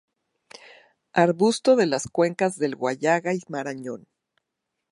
[1.13, 4.07] Arbusto de las cuencas del Huallaga y Marañón.